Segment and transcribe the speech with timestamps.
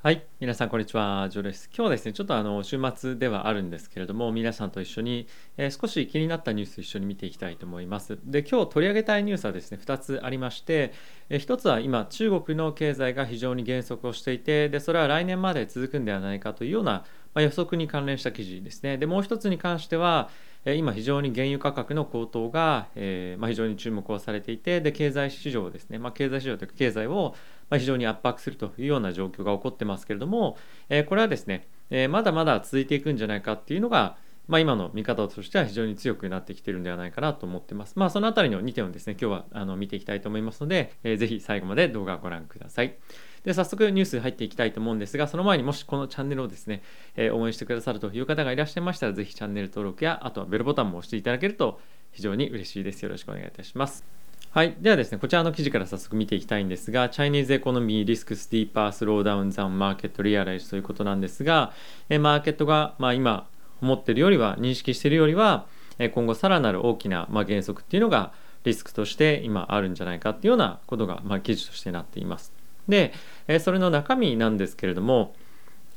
[0.00, 1.68] はい、皆さんこんにちは、ジョーです。
[1.74, 5.26] 今日はですね、ちょっとあの週末ではあるんですけれども、皆さんと一緒に、
[5.56, 8.16] えー、少し気になったニュース一緒に見ていきたいと思います。
[8.22, 10.92] で、今日取り上げたいニュースはですね、2つありまして、
[11.30, 16.92] えー、1つは今、中国の経済が非常に減速をしていて、でそれは来年まで続くんではないかというような、
[17.34, 18.98] まあ、予測に関連した記事ですね。
[18.98, 20.30] で、もう1つに関しては、
[20.64, 27.34] 今非常に原油価格の高騰が、えーまあ、非常に注目をされていてで経済市場ですね、まあ、経済市場というか経済を
[27.70, 30.56] ま非常に圧迫するというような状況が起こってますけれども、
[30.88, 34.16] え、これはですね、え、まだまだ続いていくんじゃないかっていうのが、
[34.48, 37.92] まあ、今の見方としては非常に強くなってきてるんではないかなと思ってます。
[37.96, 42.96] まあ、そのあたりの2点をですね、今日はあの見ていきたいと思いますので、えー、ぜひ最後まで動画をご覧ください。
[43.44, 46.82] で早速ニュース入っていきたいと思うんですが、その前にもしこのチャンネルをですね、
[47.14, 51.78] えー、応援してくださるという方がいらっしゃいましたら、ぜひチャンネル登録や、あとはベルボタンも押していただけると
[52.12, 53.02] 非常に嬉しいです。
[53.02, 54.17] よろしくお願いいたします。
[54.50, 54.74] はい。
[54.80, 61.74] ではですね、こちらの記事から早速見ていきたいんですが、Chinese Economy Risks Deeper Slowdown Than Market Realize ということなんですが、
[62.08, 63.46] えマーケットが、まあ、今
[63.82, 65.66] 思っているよりは、認識しているよりは、
[65.98, 68.32] え今後さらなる大きな、まあ、減速っていうのが
[68.64, 72.54] リスクとして今あるんじゃないかっていうようなことが、まあ、記事としてなっています。
[72.88, 73.12] で、
[73.48, 75.34] えそれの中身なんですけれども、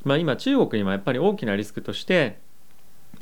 [0.03, 2.37] まあ、今中国にはやっぱり大きなリスクとして、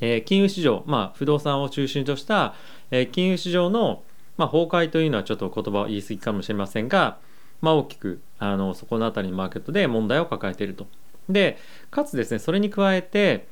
[0.01, 2.55] え、金融市場、まあ、不動産を中心とした、
[2.89, 4.01] え、金融市場の、
[4.39, 7.17] まあ、崩壊というのはちょっと言葉を言い過ぎかもしれませんが、
[7.59, 10.87] まあ、大きくあのそこの辺りのマーケットで問題を抱えていると。
[11.27, 11.57] で
[11.91, 13.47] かつですねそれに加えて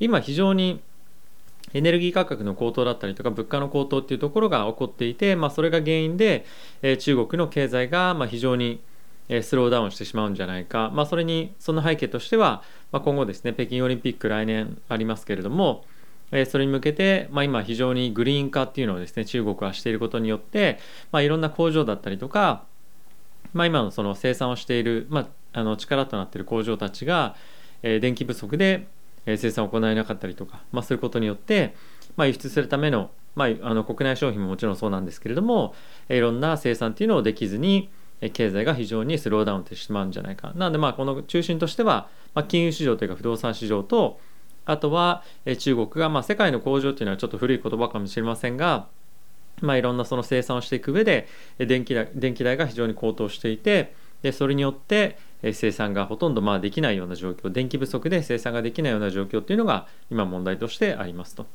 [0.00, 0.80] 今非常に
[1.74, 6.46] エネルギー価格の高騰だったりとか物価の高騰っていうところが起こっていて、まあ、それが原因で、
[6.82, 8.80] え、中国の経済がま非常に
[9.42, 15.84] スローダウンしてしまうんじゃないか、まあ、それにその背景としては、まあ、今後ですね北京オリンピック来年ありますけれども、
[16.32, 20.78] えそれに向けて、まあ、今非常にグリーン化っていうのをですね中国はしていることによって、
[21.12, 22.64] まあ、いろんな工場だったりとか、
[23.52, 27.34] まあ、今のその生産をしている、まあ、あの力となっている工場たちが、
[27.82, 28.86] え、電気不足で
[29.26, 31.74] 生産を行えなかったりとか、まあ、することによって、
[32.16, 35.74] まあ、輸出するための,、まあ、あの国内商品ももちろんそうなんですけれども
[36.08, 37.90] いろんな生産っていうのをできずに、
[38.34, 40.52] 経済が非常にスローダウンしてしまうんじゃないか。
[40.54, 44.20] なのでまあこの中心としては、まあ、金融市場というか不動産市場と
[44.70, 45.22] あとは
[45.58, 48.86] 中国がまあ世界の工場というのはちょっと古い言葉かもしれませんが、
[49.60, 55.18] まあ、いろんなその生産をしていく上で電気代電気代が非常に高騰していてでそれによって
[55.52, 61.46] 生産がほとんどまあできないような状況電気不足で生産ができないような状況っていうのが今問題としてありますと。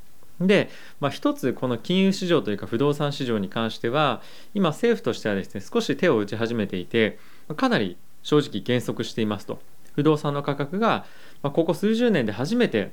[0.41, 4.21] で、まあ、一つこの金融市場というか不動産市場に関しては
[4.53, 7.17] 今政府としてはですね少し手を打ち始めていて
[7.55, 9.59] かなり正直減速していますと
[9.95, 11.05] 不動産の価格が
[11.41, 12.91] ここ数十年で初めて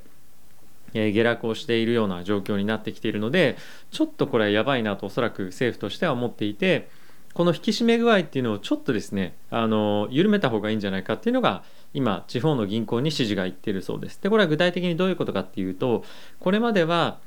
[0.92, 3.56] 下落をしているような状況になってきているので
[3.91, 6.88] ちょっとこれはやばいなとおそらく政府としては思っていて
[7.34, 11.64] この引き締め具合っていうのをちょっとですねあの緩めた方がいいんじゃないかっていうのが
[11.94, 16.04] 今地方の銀行に指示がいっているそうですでこれは具体的にどういうことかっていうと
[16.41, 17.19] これまでは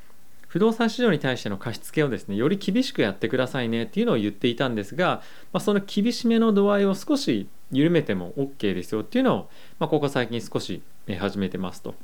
[0.47, 5.21] 不動産市場に対しての貸し付けをですねより厳しくやってくださいねっていうのを言っていたんですが、
[5.51, 9.49] まあ、その厳しめの度合いを少し緩めても OK ですよっていうのを、
[9.79, 10.81] まあ、ここ最近少し
[11.19, 11.95] 始めてますと。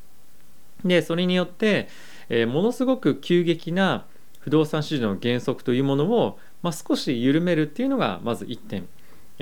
[0.85, 1.87] でそれによって、
[2.29, 4.05] えー、ものすごく急激な
[4.39, 8.87] 不動産市場の減速というものを、まあ、少し緩めるっていうのがまず1点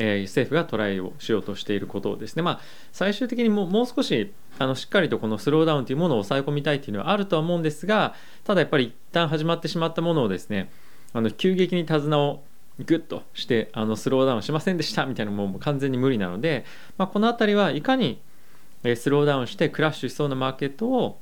[0.02, 2.60] えー、政府がトライをしようとしていることをですね、まあ、
[2.94, 10.72] 最終的にももう少しあのしっかりとこのスローダウンというものを抑え込みたいというのはあるとは思うんですがただやっぱり一旦始まってしまったものをですね
[11.12, 12.44] あの急激に手綱を
[12.86, 16.64] グッとしてあのスローダウンしませんでしたみたいなのもも完全に無理なので、
[16.98, 18.22] まあ、この辺りはいかに
[18.96, 21.20] スローダウンしてクラッシュしそうなマーケットを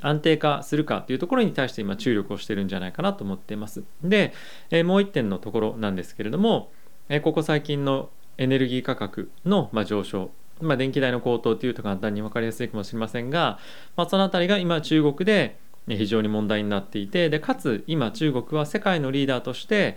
[0.00, 3.84] 安定化するかというところに対して今注力をしてるんじゃないかなと思っています。
[4.02, 4.32] で、
[4.70, 6.70] えもう一点のところなんですけれども、
[7.08, 10.30] えここ最近のエネルギー価格の、ま上昇、
[10.60, 13.58] まあ、電気代の高騰というと簡単に分かりやすいかもしれませんが、
[13.96, 15.58] まあ、その辺りが今中国で
[15.88, 19.96] 非常に問題になっていてでかつ今中国は世界のリーダーとして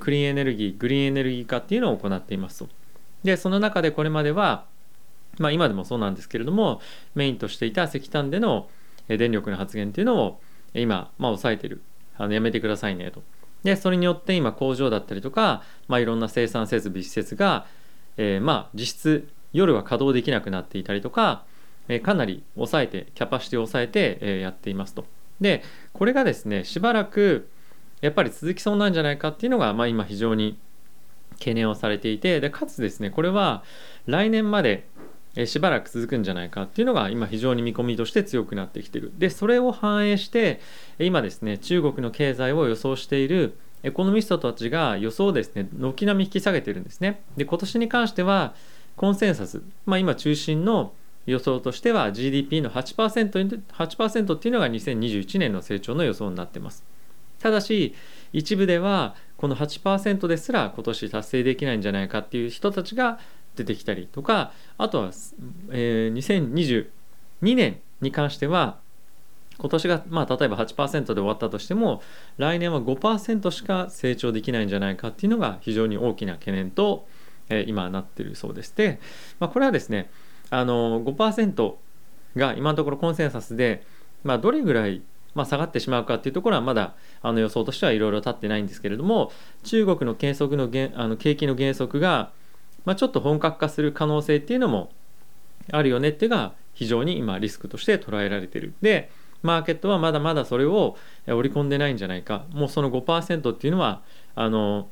[0.00, 2.68] クリーンエネルギーグリーンエネルギー化っていうのを行っていますと。
[3.22, 4.64] でその中でこれまでは、
[5.38, 6.80] まあ、今でもそうなんですけれども
[7.14, 8.68] メインとしていた石炭での
[9.16, 10.40] 電力の発言っていうのを
[10.74, 11.80] 今、まあ、抑えてる
[12.16, 13.22] あのやめてくださいねと。
[13.64, 17.66] でそれによって今工場だったりとか、まあ、いろんな生産設備施設が、
[18.16, 21.44] えー、まあ実質夜は稼働できなくなっていたりとか、
[21.88, 25.06] えー、かなり抑えてキャパシティを抑えて、えー、やっていますと。
[25.40, 25.62] で
[25.92, 27.48] これがですねしばらく
[28.00, 30.58] やっぱり続きそうなんじゃないかっていうのが、まあ、今非常に
[31.32, 33.62] 懸念をされていてでかつですねこれは
[34.06, 34.88] 来年まで
[35.40, 39.12] えしばらく続くんじゃないかっていうのが今非常に見込みとして強くなってきてる。
[39.18, 40.60] でそれを反映して
[40.98, 47.22] 今ですね中国の経済を予想しているエコノミストたちが予想をですね軒並み引き下げてるんですね。
[47.36, 48.54] で今年に関しては
[48.96, 50.92] コンセンサス、まあ、今中心の
[51.26, 56.84] 予想としては GDP の 8%, 8%っていうのが2021年の成長の予想になってます。
[57.38, 57.94] ただし
[58.32, 63.20] 一部ではこの8%ですら今年達成できないんじゃないかっていう人たちが
[63.58, 65.10] 出てきたりとかあとは、
[65.70, 66.88] えー、
[67.42, 68.78] 2022年に関しては
[69.58, 72.00] 今年がまあ例えば8%で終わったとしても
[72.36, 77.06] 来年は5%しか成長できないんじゃないかっていうのが非常に大きな懸念と、
[77.48, 79.00] えー、今なってるそうでして、
[79.40, 80.10] まあ、これはですね
[80.50, 81.74] あの5%
[82.36, 83.84] が今のところコンセンサスで、
[84.22, 85.02] まあ、どれぐらい
[85.34, 89.30] まあ、下がってしまうかっていうところはまだあの予想としてはいろいろ立ってないんですけれども
[89.62, 90.64] 中国の計測の
[90.96, 92.32] あの景気の減速が、
[92.84, 94.90] まあ、ちょっと本格化する可能性っていうのも
[95.72, 98.72] あるよねっていうのが非常に今リスクとして捉えられてる。
[98.80, 99.10] で
[99.42, 100.96] マーケットはまだまだそれを
[101.26, 102.44] 織り込んでないんじゃないか。
[102.52, 104.02] もうその5%っていうのは
[104.34, 104.88] あの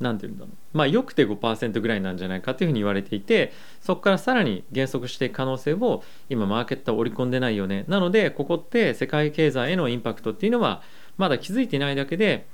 [0.00, 0.76] 何て言うんだろう。
[0.76, 7.84] まあよくて5%ぐらいなんじゃないかというふうに言われていてそこからさらに減速していく可能性を今マーケットは織り込んでないよね。
[7.88, 10.82] なのでここって世界経済へのインパクトっていうのは
[11.16, 12.46] まだ気づいてないだけで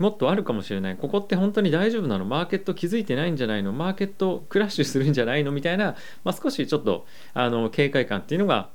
[0.00, 0.96] もっとあるかもしれない。
[0.96, 2.24] ここって本当に大丈夫なの？
[2.24, 3.72] マーケット気づいてないんじゃないの？
[3.72, 5.52] マーケットクラッシュするんじゃないの？
[5.52, 5.94] みたいな、
[6.24, 8.70] まあ、少しちょっとあの警戒感っていうのが、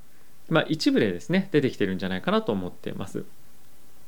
[0.50, 3.26] まあ、一部でですね出てきてるんじゃないかなと思ってます。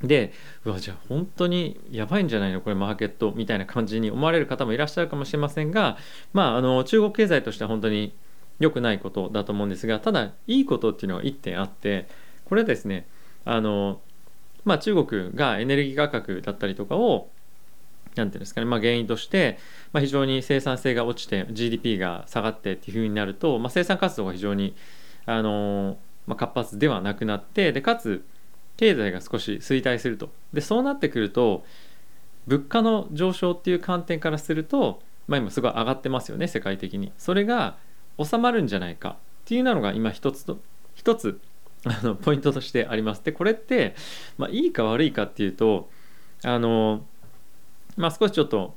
[0.00, 0.32] で
[0.64, 2.60] うわじゃあ本当にやばいんじゃないの？
[2.60, 5.98] これマーケットみたいな感じに思われる方もいらっしゃるかもしれませんが
[6.32, 8.14] まああの中国経済としては本当に
[8.60, 12.06] 良くないことだと思うんですがただいいことっていうのは1点あって
[12.44, 13.08] これですね
[13.44, 14.00] あの
[14.64, 17.30] まあ中国がエネルギー価格だったりとかを
[18.18, 19.58] 何ていうんですかね、まあ、原因として、
[19.92, 24.74] まあ、非常に生産性が落ちて GDP が下がってっていうふうになると、まあ、生産活動が非常に
[25.26, 25.96] あの、
[26.26, 28.24] まあ、活発ではなくなってでかつ
[28.76, 30.30] 経済が少し衰退すると。
[30.52, 31.64] でそうなってくると
[32.46, 37.12] 物価の上昇っていう観点からすると、まあ、今すごい上がってますよね世界的に。
[37.18, 37.76] それが
[38.22, 39.14] 収まるんじゃないかっ
[39.44, 40.58] ていうのが今一つと
[40.94, 41.40] 一つ
[41.84, 43.22] あのポイントとしてあります。
[43.24, 43.94] でこれって、
[44.36, 45.88] まあ、いいか悪いかっていうと
[46.44, 47.04] あの
[47.96, 48.74] まあ少しちょっと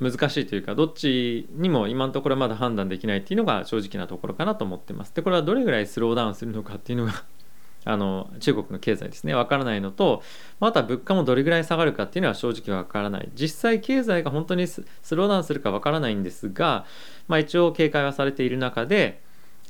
[0.00, 5.14] 難しいというかどっちにも今のところまだ判断できないっていうのが正直なところかなと思ってます。
[5.14, 7.24] でこれはどれぐらいスローダウンするのかっていうのが
[7.84, 9.34] あの中国の経済ですね。
[9.34, 10.22] わからないのと
[10.58, 13.28] また物価もどれぐらい下がるかっていうのは正直わからない。
[13.34, 16.86] 実際経済が本当にスローダウンするかわからないんですが、
[17.28, 19.20] まあ、一応警戒はされている中で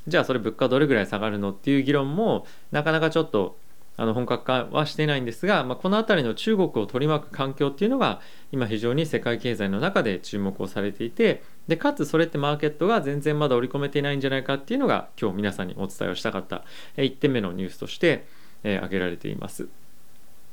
[0.07, 3.57] じゃあそれ物価どれぐらい下がるのっていう議論もなかなかちょっと
[3.97, 8.21] あの本格化はしてないんですが、まあ、この辺りの中国を取り巻く環境っていうのが
[8.51, 16.65] 今非常に世界経済の中で注目をされていてでかつそれってマーケットが全然まだ織り込めていないんじゃないかっていうのが今日皆さんにお伝えをしたかった
[16.97, 18.27] 1点目のニュースとして、
[18.65, 19.69] えー、挙げられています。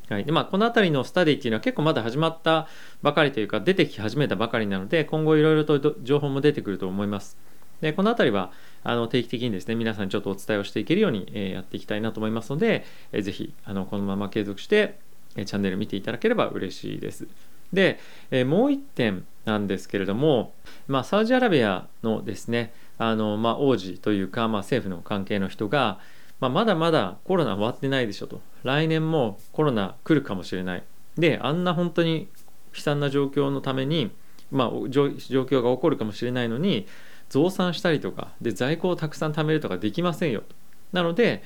[0.10, 2.68] はいでまあ、この辺りのスタディっていうのは結構まだ始まった
[3.02, 7.38] ばかりというか出てき始めたばかりなので今後いろいろと情報も出てくると思います。
[7.82, 8.52] でこの辺りは
[8.83, 15.00] あの定期的にですね皆さんにちょっとお伝えをしていけるように、やっていきたいなと思いますので、えー、ぜひこのまま継続して、
[15.35, 17.27] チャンネル見ていただければ嬉しいです。
[17.74, 18.00] で、
[18.31, 20.53] もう1点なんですけれども、
[20.88, 26.00] まあ、サウジアラビアのですねあの、まあ、王子というか、まあ、政府の関係の人が、
[26.39, 30.83] まあ、まだまだコロナ終わってないでしょと来年もコロナ来るかもしれない
[31.18, 32.27] であんな本当に
[32.75, 34.12] 悲惨な状況のために、
[34.51, 36.85] まあ、状況が起こるかもしれないのに
[37.29, 40.55] 増産したりとかで在庫をたくさん貯めるとかできませんよと。
[40.93, 41.43] なので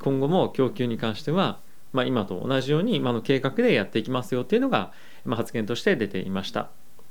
[0.00, 1.58] 今後も供給に関しては、
[1.92, 4.92] まあ、今と同じように今の計画でやっていきますよっていうのが、
[5.24, 6.68] まあ、発言として出ていました。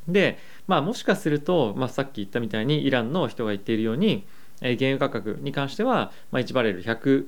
[0.08, 0.38] で、
[0.68, 4.26] まあ、もしかすると、まあ、さっき言ったみたいにイランの人が言っているように
[4.60, 7.28] 原油価格に関しては、まあ、1バレル100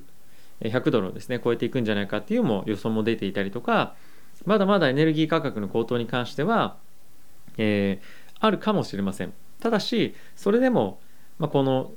[0.60, 3.94] 100ドルをですね超えていくんじゃないかっていうも予想も出ていたりとか
[4.46, 6.76] まだまだエネルギー価格の高騰に関しては、
[7.56, 9.32] えー、あるかもしれません。
[9.64, 11.00] ただしそれでも、
[11.38, 11.90] まあ、この、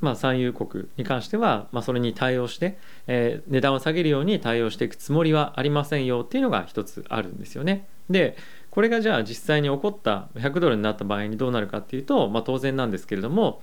[0.00, 7.86] まあ、産油国に関しては、まあ、それに対応して、えー、値段を下げるように対応していくつもりはありませんよっていうのが一つあるんですよね。
[8.08, 8.34] で
[8.70, 13.60] これがじゃあ実際に起こった100ドルになった場合にどうなるかっていうと、まあ、当然なんですけれども、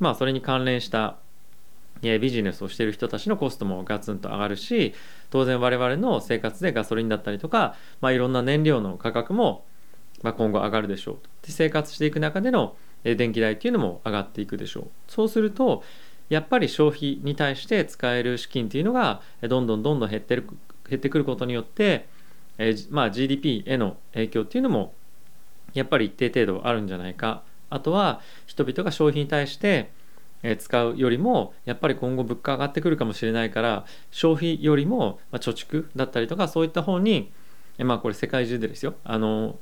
[0.00, 1.18] まあ、それに関連した
[2.02, 4.94] ビジネスをしている人たちのコストもガツンと上がるし
[5.30, 9.64] 当然我々の生活でガソリンだったりとか、まあ、いろんな燃料の価格も
[10.22, 14.90] まあ、今後上がるでしょうで生活していく中での電気代っていうのも上がっていくでしょう。
[15.06, 15.84] そうすると
[16.28, 20.46] やっぱり消費に対して使える資金っていうのがどんどんどんどん減ってる
[20.88, 22.08] 減ってくることによって、
[22.58, 24.94] えー、まあ、GDP への影響っていうのも
[25.74, 27.42] やっぱり一定程度あるんじゃないか。
[27.70, 29.90] あとは人々が消費に対して
[30.58, 37.30] 使うよりもやっぱり今後物価上がってくるかもしれないから消費よりも貯蓄だったりとかそういった方に
[37.78, 38.94] まあこれ世界中でですよ。
[39.04, 39.58] あの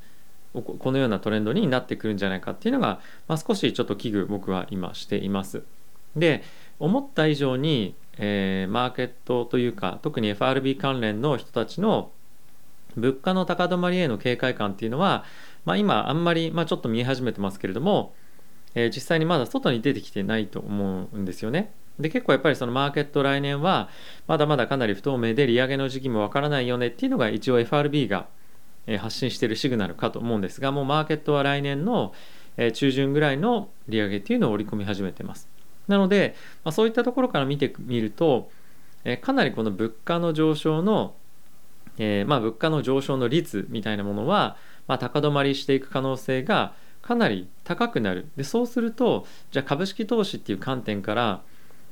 [0.63, 5.63] このようなトレンドになってくるんじゃないかっていうのが、まあ、少しちょっと危惧僕は今しています。
[6.17, 6.43] で
[6.79, 12.11] 思った以上に、えー、マーケットというか特に FRB 関連の人たちの
[12.97, 15.25] 物価の高止まりへの警戒感っていうのは、
[15.65, 18.15] まあ、今あんまり、まあ、ちょっと見え始めてますけれども、
[18.75, 21.73] えー、実際にまだ外に出てきてないと思うんですよね。
[21.99, 23.89] で結構やっぱりそのマーケット来年は
[24.27, 28.27] まだまだかなり不透明で利上げの時期もわからないよねっていうのが一応 FRB が
[28.99, 32.12] 発信しているシグナルかと思うんですがもうマーケットは来年の
[32.75, 35.49] 中旬ぐらいの利上げっていうのを織り込み始めてます。
[35.88, 38.50] なので、まあ、そういったところから見てみると、
[39.21, 41.14] かなりこの物価の上昇の、
[41.99, 44.57] えー、まあ物価の上昇の率みたいなものは、
[44.88, 51.43] まあ、高止まりしていく可能性がかなり高くなるでそうするとじゃあ株式投資っていう観点から、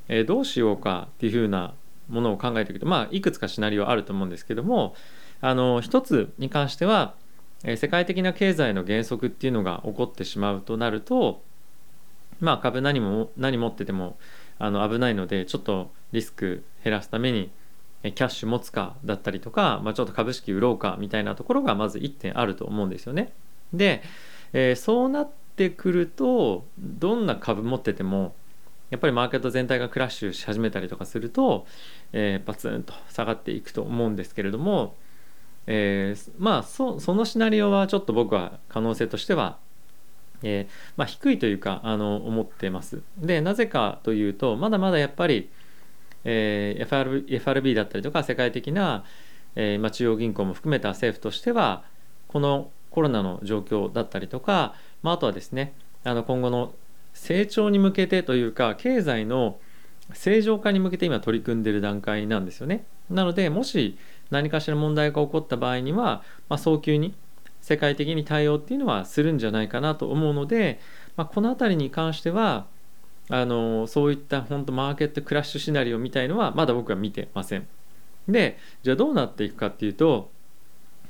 [0.09, 1.75] えー、どうしようかっていうふうな
[2.09, 4.97] ものを考えていくとまあいくつかシナリオあると思うんですけども
[5.45, 7.13] あの一つに関しては、
[7.65, 11.43] え、世界的な経済の減速っていうのが起こってしまうとなると
[12.41, 14.17] まあ株何も何持ってても
[14.59, 17.51] あの危ないのでちょっとリスク減らすために
[18.03, 23.35] キャッシュ持つかだったりとか、まあ、ちょっと株式売ろうかみたいなところがまず1点あると思うんですよね。
[23.75, 24.03] で、
[24.55, 28.35] えー、そうなってくるとどんな株持ってても
[28.89, 31.67] やっぱりマーケット全体がクラッシュし始めたりとかすると、
[32.15, 34.95] えー、バツンと下がっていくと思うんですけれども、
[35.67, 39.59] えー、まあそのシナリオはちょっと僕は可能性としては
[40.45, 43.03] えー、まあ、低いというかあの思ってます。
[43.19, 45.51] でなぜかというとまだまだやっぱり、
[46.25, 49.05] えー、FR FRB だったりとか世界的な、
[49.57, 51.83] えー、まあ、中央銀行も含めた政府としては
[52.29, 56.75] このコロナの状況だったりとか、まあ、あとはですねあの今後の
[57.15, 59.59] 成長に向けてというか経済の
[60.13, 62.85] 正常化に向けて今取り組んでいる段階なんですよね。
[63.09, 63.97] なのでもし
[64.35, 67.15] 何かしら問題が起こった場合には、まあ、早急に
[67.61, 70.81] 世界的に対応っていうのはするんじゃないかなと思うので、
[71.17, 72.67] まあ、この辺りに関しては
[73.31, 77.67] あのそういった本当マーケットクラッシュシナリオみたいのはまだ僕は見てません。
[78.29, 80.31] でじゃあどうなっていくかっていうと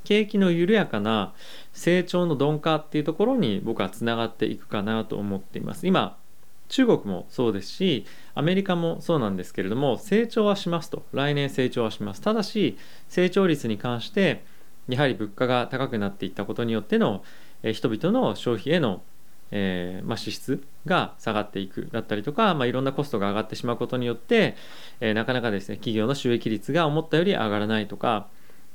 [0.04, 1.32] 景気の緩やかな
[1.72, 5.86] 成長の鈍化っていうところに僕はつながっていくかなと思っています。
[5.86, 6.18] 今
[6.68, 11.04] 中国もそうですしアメリカもそうなんですけれども成長はしますと。
[11.12, 12.20] 来年成長はします。
[12.20, 12.78] ただし
[13.08, 14.42] 成長率に関して
[14.88, 17.24] やはり物価が高くなっていったことによっての、
[17.62, 19.02] え人々の消費への、
[19.50, 24.56] えー、まあ、支出が下がっていくだったりとか、まあ、いろんなコストが上がってしまうことによって、
[25.00, 28.28] えー、なかなかですね企業の収益率が思ったより上がらないとか、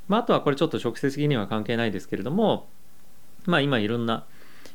[0.08, 2.68] まあ、あとはこれちょっと直接的には関係ないですけれども、
[3.46, 4.26] まあ、今いろんな、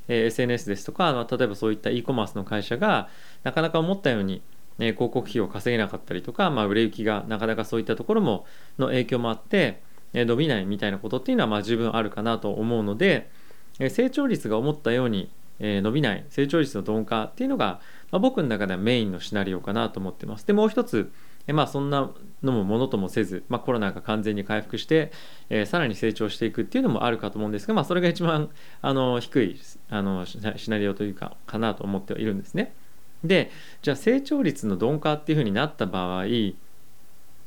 [0.08, 3.08] え、SNS ですとか、まあ、例えばそういった e コマースの会社が
[3.42, 4.42] なかなか思ったように、
[4.78, 8.44] え広告費を稼げなかったりとか、まあ、売れ行きがなかなかそういったところも
[8.78, 9.80] の影響もあって
[10.12, 13.30] え伸びないみたいなことっていうのはまあ十分あるかなと思うので
[13.78, 15.30] え成長率が思ったように
[15.60, 17.80] え伸びない成長率の鈍化っていうのが、
[18.10, 20.46] まあ、僕の中ではメインのシナリオかなと思ってます。
[20.46, 21.12] でもう一つ
[21.52, 22.10] まあそんな
[22.42, 25.12] のもものともせず、まあ、コロナが完全に回復して、
[25.50, 29.60] えー、さらに成長していくっていうのもあるかと思うんですが、まあ、それが一番あの低い
[29.90, 32.74] あのシナリオというかかなと思ってはいるんですね。
[33.22, 33.50] で
[33.82, 36.24] じゃあ成長率の鈍化っていうふうになった場合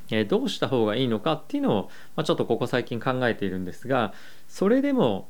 [0.09, 4.13] えどうした方がいいのかっていうのを、まあ、ちょっとここ最近考えているんですが
[4.47, 5.27] それでも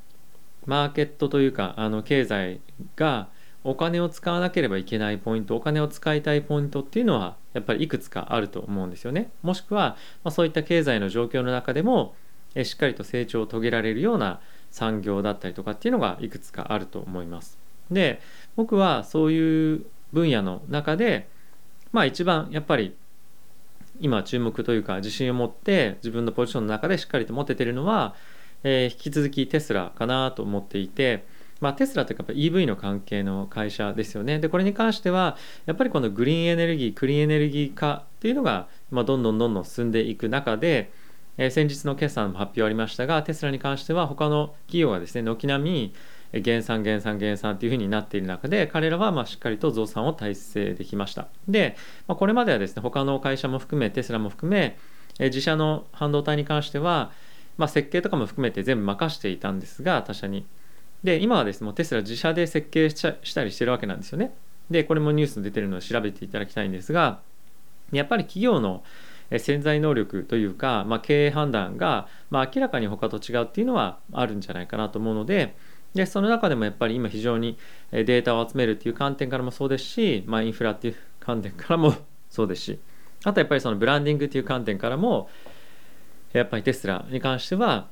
[0.66, 2.62] マーケットというかあの経済
[2.96, 3.30] が
[3.70, 9.30] お金を使わなければいけないポイントお金を使いたいポイントっていうのはやっぱりいくつかあると思うんですよね。
[9.44, 12.16] もしくは、まあ、そういった経済の状況の中でも
[12.56, 14.40] えしっかりと成長を遂げられるような
[14.72, 17.58] 産業だったりとかっていうのがいくつかあると思います。
[17.92, 18.22] で
[18.56, 21.28] 僕はそういう分野の中で
[21.92, 22.96] まあ一番やっぱり
[24.00, 28.16] 今注目というか自信を持って自分のポジションの中でしっかりと持ててるのは、
[28.64, 31.26] えー、引き続きテスラかなと思っていて、
[31.60, 34.40] まあ、テスラというか EV の関係の会社ですよね。
[34.40, 40.92] でこれに関してはやっぱりこのグリーンエネルギークリーンエネルギー化っていうのが、まあ、どんどんどんどん進んでいく中で、
[41.38, 45.94] えー、先日の決算の発表ありましたがテスラに関しては他の企業がですね軒並
[46.34, 51.28] み減産減産減産っていうふうになっている中で彼らはましっかりと増産を体制できました。
[51.48, 54.78] で、まあ、これまではですね他の会社も含めテスラも含め
[55.20, 57.12] 自社の半導体に関しては、
[57.58, 60.46] まあ、設計とかも含めて全部任していたんですが他社に。
[61.04, 64.34] で今はですねもうテスラ自社で設計したりしてるわけなんですよね。
[64.70, 67.22] でこれもニュースに出てるので調べていただきたいんですが
[67.92, 68.84] やっぱり企業の
[69.38, 75.56] 潜在能力というか、まあ、経営判断が、まあ、明らかに他と違うっていうのはあるんじゃないかなと思うので、
[75.94, 77.58] でその中でもやっぱり今非常に
[77.92, 81.94] データを集めるっていう観点からもそうですし、まあ、インフラっていう観点からも
[82.30, 82.80] そうですし
[83.24, 85.30] あとやっぱりそのブランディングっていう観点からも
[86.34, 87.88] やっぱりテスラに関しては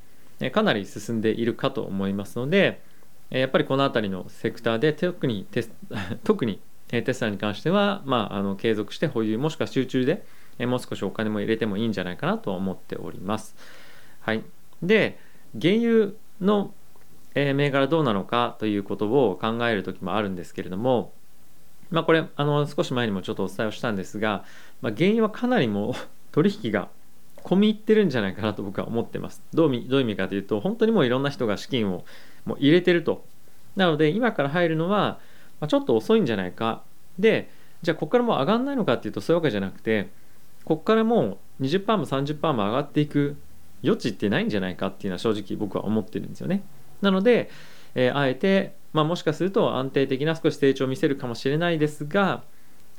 [0.51, 2.81] かなり進んでいるかと思いますので
[3.29, 5.65] やっぱりこの辺りのセクターで特にテ
[6.24, 10.25] 特にテスラに関しては、まあ、あの継続して保有もしくは集中で
[10.60, 13.55] もう少しお金も入れてもいいんじゃないかなと思っております。
[14.22, 14.44] はい、
[14.82, 15.20] で
[15.60, 16.74] 原油の
[17.34, 21.12] 銘柄どうなのかということを考える時もあるんですけれども、
[21.89, 24.46] まあ、これあの少し前にもちょっとお伝えをしたんですが、
[24.82, 25.94] まあ、原油はかなりもう
[26.32, 26.89] 取引が
[27.38, 29.44] 込み入ってるんじゃないかなと僕は思ってます。
[29.53, 32.05] どうどういう意味かというと本当にもういろんな人が資金を
[32.45, 33.25] もう入れてると。
[33.75, 35.19] なので今から入るのは、
[35.59, 36.83] ま、ちょっと遅いんじゃないか。
[37.19, 37.49] で
[37.81, 40.09] じゃあここからもう上がんないのかっていうとそういうわけじゃなくて
[40.63, 43.37] ここからもう20%も30%も上がっていく
[43.83, 46.63] 余地ってないんじゃないかっていうのは正直僕は思ってるんですよね。
[47.01, 47.49] なので、
[47.93, 52.43] えー、あえて、まあ、もしかすると安定的な少し成長を見せるかもしれないですが、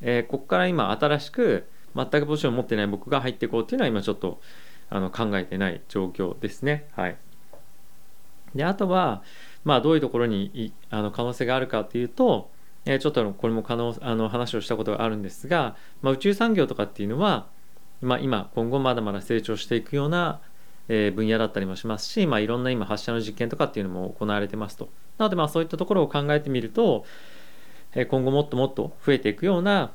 [0.00, 4.40] えー、ここから今新しく全くポジションを持ってない僕が入っていこうっていうのは今ちょっと
[4.90, 6.86] あの考えてない状況ですね。
[6.94, 7.16] はい、
[8.54, 9.22] であとは、
[9.64, 12.50] まあ、どういうところにあの可能性があるかというと、
[12.84, 17.46] えー、ちょっとこれも可能あの話をしたことがあるんですが、まあ、宇宙産業とかっていうのは、
[18.00, 20.40] まあ、今今後まだまだ成長していくような
[20.88, 24.88] え分野だったりもしますし、まあ、いろんな今発射の実験とかっていうのも行われてますと。
[25.18, 27.04] なのでまあそういったところを考えてみると、
[27.94, 29.90] え今後もっともっと増えていくような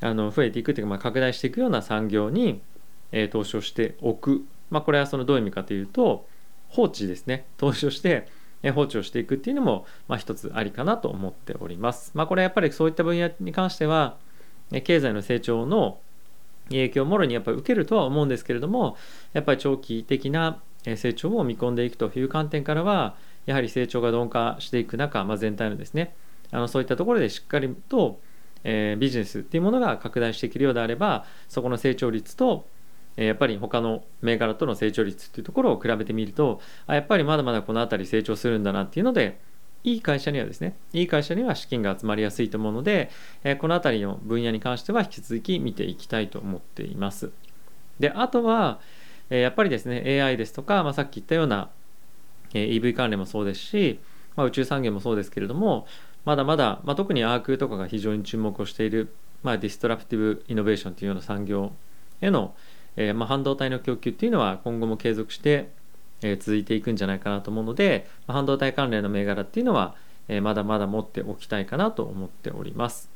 [0.00, 2.60] あの増えていくというか、まあ、拡大していくような産業に、
[3.10, 6.26] え投資をしておく、まあ、これはそのどういう意味かというと
[6.68, 8.28] 放置ですね投資をして
[8.74, 12.10] 放置をしていくっていうのも、まあ、一つありかなと思っております。
[12.14, 14.16] まあ、これやっぱりそういった分野に関しては
[14.82, 16.00] 経済の成長の
[16.68, 18.96] 影響をもろにやっぱり受けるとは思うんですけれども
[19.32, 20.60] やっぱり長期的な
[20.96, 23.14] 成長を見込んでいくという観点からは
[23.46, 26.14] やはり成長が鈍化していく中、まあ、全体のですね
[26.50, 28.20] あのそういったところでしっかりと、
[28.64, 32.66] えー、ビジネスっていうものが拡大していけるようであればそこの成長率と
[33.24, 39.40] やっぱり他の銘柄との成長率っていうところを比べてみるとあやっぱりまだまだこの辺り成長するんだなっていうので
[39.84, 43.10] いい会社にはですねいい会社には資金が集まりやすいと思うので、
[43.44, 47.30] えこの辺りの分野に関しては引き続き見ていきたいと思っています。
[48.00, 48.80] であとは、
[49.30, 51.70] えやっぱりですね AI ですとか、まあ、さっき言ったような、
[52.54, 54.00] え EV 関連もそうですし、
[54.34, 55.86] まあ、宇宙産業もそうですけれども
[56.24, 61.72] まだまだ、まあ、特に ARK とかが非常に注目をしている、まあ、 disruptive innovation というような産業
[62.20, 62.54] への、
[63.00, 65.70] えー、まあ、半導体の供給っていうのは今後も継続して
[66.22, 69.94] え続いていくんじゃないかなと思うので、ま半導体関連の銘柄っていうのは、
[70.26, 73.08] えまだまだ持っておきたいかなと思っております。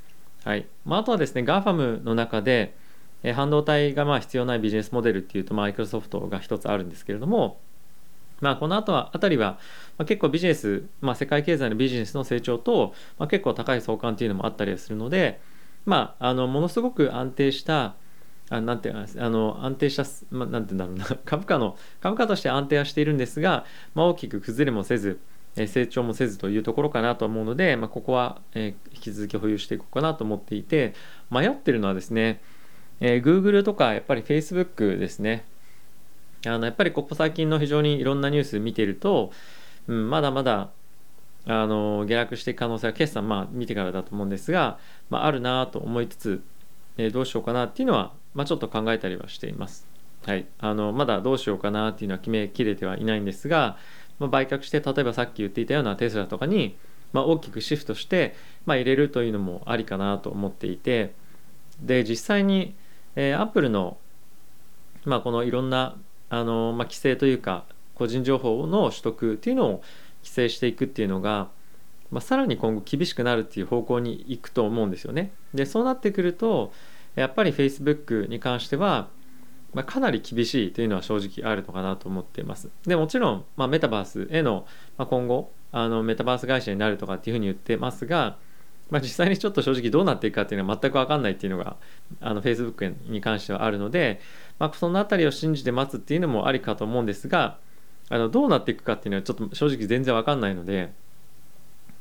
[0.44, 2.74] はいまあ、あとはですね GAFAM の中で、
[3.22, 7.58] え半導体がまあ必要ないビジネスモデルっていうとマイクロソフトが一つあるんですけれども、
[8.40, 9.58] まあ、この後はあたりは、
[9.98, 15.40] まあ、結構ビジネス、まあ、世界経済のビジネスの成長と、まあ、結構高い相関っていうのもあったりするので、
[15.86, 17.94] まあ、あのものすごく安定した
[18.50, 21.18] あなんてあの安定した、まあ、なんて言うんだろうな。
[21.24, 25.20] 株価の株価として安定はしているんですが、まあ、大きく崩れもせず
[25.54, 30.94] 成長もせずというところかなと思うので、まあ、ここは、え引き続き保有していこうかなと思っていて
[31.30, 32.40] 迷ってるのはですね、
[33.00, 35.44] えー、Google とかやっぱり Facebook ですね。
[36.46, 39.30] あのやっぱりここ最近の非常にいろんなニュース見てると、
[39.86, 40.70] うん、まだまだ
[41.46, 44.78] あの下落していく可能性は決算まあ見てからだと思うんですが、
[45.10, 46.42] まあ、あるなと思いつつ、
[46.96, 49.86] えー、どうしようかなっていうのはまあ、ちょっと考えたりはしています。
[50.24, 53.76] はい、あのまだどうしようかなっていうのは決めきれてはいないんですが、
[54.20, 56.76] まあ、売却して例えばさっき言っていたようなテスラとかに、
[57.12, 61.12] まあ、大きくシフトして、まあ、入れるというのもありかなと思っていて
[61.80, 62.74] で実際に、
[63.16, 63.96] えー、アップルの、
[65.04, 65.96] まあ、このいろんな
[66.30, 67.64] あの、まあ、規制というか
[67.96, 69.68] 個人情報の取得っていうのを
[70.22, 71.48] 規制していくっていうのが、
[72.12, 75.32] まあ、さらに今後厳しくなるっていう方向に行くと思うんですよね。
[75.52, 76.72] でそうなってくると
[77.14, 79.08] やっぱり Facebook に関しては、
[79.74, 82.68] まあ、かなり厳しいというのは正直あるのかなと思っています。
[82.86, 88.36] でもちろん、まあ、メタバースへの、まあ、今後あのメタバース会社になるとかっていうふうに言ってますが、
[88.90, 91.76] まあ、実際にちょっと正直どうなっていくかっていうのは全く分かんないっていうのが
[92.20, 94.20] あの Facebook に関してはあるので、
[94.58, 97.58] まあ、その辺りを信じて待つっていうのもありかと思うんですが
[98.10, 100.92] あのどうなっていくかっていうのはちょっと正直全然分かんないので、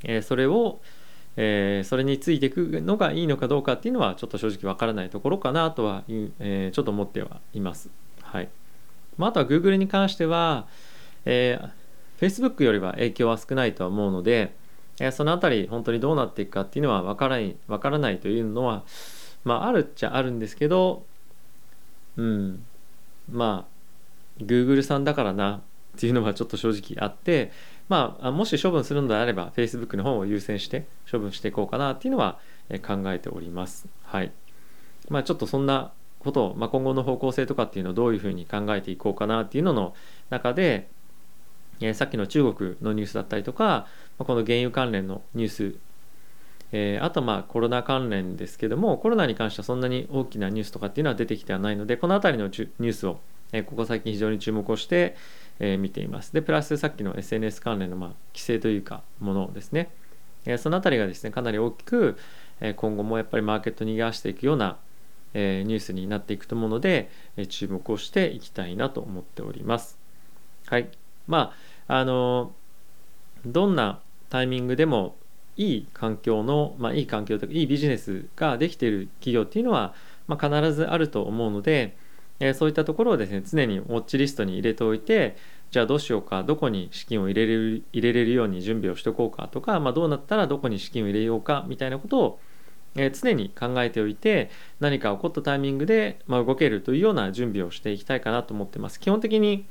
[0.04, 0.82] えー、それを
[1.38, 7.90] えー、それについていくのがいいのかどうかっていうのはちょっと正直わからないところかなとは、えー、ちょっと思ってはいます。
[8.22, 8.50] はい
[9.18, 10.68] まあ、あとは Google に関しては、
[11.26, 11.72] えー、
[12.20, 14.54] Facebook よりは影響は少ないとは思うので、
[15.00, 18.84] えー、そのあたり本当にどうなっていくかっていうのはわからないわからないというのは、
[19.44, 21.04] まあ、あるっちゃあるんですけど、
[22.18, 22.66] うん、
[23.32, 25.62] まあ Google さんだからな
[25.98, 27.52] っていうのはちょっと正直あって、
[27.92, 32.40] まあ、もし処分するのであれば Facebook の方を優先して処分していこうかなっていうのは
[32.88, 33.86] 考えております。
[34.04, 34.32] はい。
[35.10, 39.94] まあ、ちょっとそんなことを、まあ、今後の方向性とかっていうのをどういうふうに考えていこうかなっていうのの
[40.30, 40.88] 中で、
[41.82, 45.76] え、さっきの中国のニュースだったりとか、ま、この原油関連のニュース、
[46.72, 53.20] えー、あとまあコロナ関連ですけどもコロナに関してはそんなに大きなニュースとかっていうのは出てきてはないのでこの辺りのニュースを、
[53.52, 55.18] え、ここ最近非常に注目をして、
[55.60, 56.34] えー、見ています。
[56.34, 59.92] でプラスさっきの SNS 関連のまあ規制というかものですね、
[60.46, 62.18] えー、その辺りがですねかなり大きく、
[62.60, 64.78] えー、今後もやっぱりマーケットに逃がしていくような、
[65.34, 69.98] えー、ニュースになっていくと思うので、えー、注目をしていきたいなと思っております。
[70.68, 70.90] はい。
[71.28, 71.54] ま
[71.88, 72.54] ああの
[73.46, 75.16] どんなタイミングでも
[75.58, 79.94] いい環境の、まあ、いい環境とかいいビジネスができている企業っていうのは、
[80.28, 81.98] まあ、必ずあると思うので、
[82.42, 85.38] え、そういったところをですね常にウォッチリストに入れておいて
[85.70, 92.40] じゃあどうしようかどこに資金を入れれる入れれるように準備をしておこうかとか、まあ、どうなったらどこに資金を入れようかみたいなことを、
[92.96, 94.50] え、常に考えておいて
[94.80, 99.00] 何か起こったタイミングで、ま、動けるというような準備をしていきたいかなと思ってます。
[99.00, 99.66] 基本的に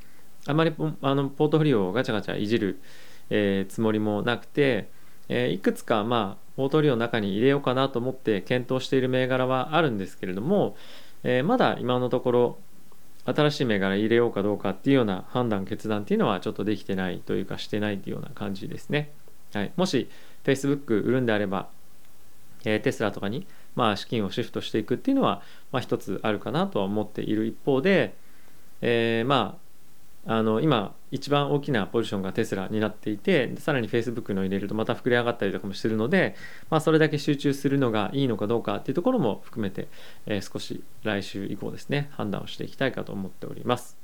[0.47, 2.81] あまりあのポートフォリオをガチャガチャいじる、
[3.29, 4.89] えー、つもりもなくて、
[5.29, 10.77] えー、いくつかまあポートフォリオの中に入れようかなと思って検討している銘柄はあるんですけれども、
[11.23, 12.59] えー、まだ今のところ
[13.25, 19.11] 新しい銘柄入れようかどうかっていうような判断決断っていうのはちょっとできてないというかしてないっていうような感じですね。
[19.53, 20.09] はい、もし
[20.45, 21.69] Facebook 売るんであれば、
[22.65, 28.15] えー、テスラとかにまあ資金をシフトしていくっていうのはまあ一つあるかなとは思っている一方で、
[28.81, 29.70] えー、まあ
[30.33, 36.37] あの今一番大きなポジションがテスラになっていてさらに Facebook の入れるとまた膨れ上がったりとかもするので、
[36.71, 39.89] まあ、それだけ集中するのがいいのかどうかっていうところも含めて、
[40.27, 43.99] えー、少し来週以降ですね判断をしていきたいかと思っております。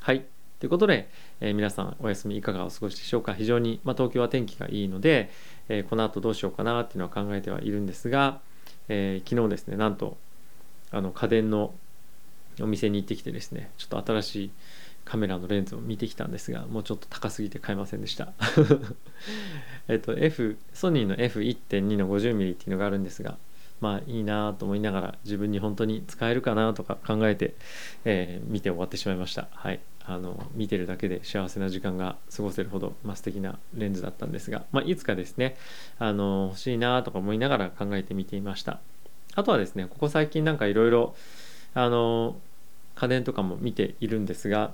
[0.00, 0.24] はい
[0.58, 1.08] ということで、
[1.40, 5.30] えー、皆さんお休みいかがお過ごしでしょうか非常に、まあ、東京は天気がいいので、
[5.68, 8.40] えー、この後どうしようかなっていうのは考えてはいるんですが、
[8.88, 10.16] え昨日ですねなんと
[10.90, 11.72] あの家電の
[12.60, 14.50] お店に行ってきてですねちょっと新しい
[15.04, 18.32] カメラのレンズを見てきたんですがもうちょっと高すぎて買えませんでした。
[19.88, 23.36] えっと F ソニーの F1.2 の 50mm っていうのがあるんですが
[23.80, 27.54] まあいいなと思いながら自分に本当に使えるかなとか考えて、
[28.04, 29.48] えー、見て終わってしまいました。
[29.52, 29.80] はい。
[30.04, 35.56] あの見てるだけで幸せな時間が過ごせるほど、まあ、素敵なレンズだったんですが、まあ、いつかですね
[36.00, 38.80] あの欲しいなとか思いながら考えてみていました。
[39.34, 41.14] あとはですねここ最近なんかいろいろ
[41.74, 42.36] あの
[42.94, 44.72] 家電とかも見ているんですが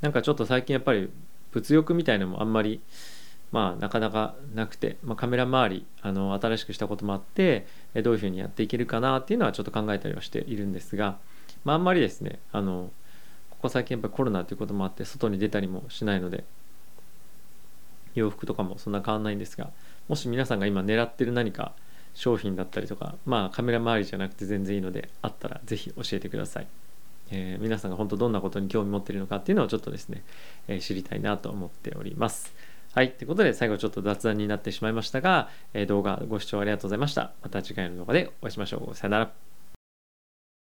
[0.00, 1.10] なんかちょっと最近やっぱり
[1.52, 2.80] 物欲みたいのもあんまり
[3.52, 7.66] まあなかなかなくて、まあ、カメラ周りあの新しくしたこともあって
[8.02, 11.18] どういうふうにやっていけるかなっていうのはちょっと考えたりはしているんですが、
[11.64, 12.90] まあ、あんまりですねあの
[13.50, 16.44] ここ最近やっぱりコロナということもあって外に出たりもしないので
[18.14, 19.70] 洋服とかもそんな変わんないんですが
[20.08, 21.72] もし皆さんが今狙ってる何か
[22.14, 26.66] 商品だったりとかまあカメラ周りじゃなくて全然いいのであったら是非教えてください。
[27.30, 30.22] えー、皆さんが本当どんなことに興味持っているのかっていうのをちょっとですね、
[30.68, 32.54] えー、知りたいなと思っております。
[32.92, 33.12] はい。
[33.12, 37.32] ということで、最後ちょっと雑談になってしまいましたが、えー、動画ご視聴ありがとうございました。
[37.42, 38.96] また次回の動画でお会いしましょう。
[38.96, 39.49] さよなら。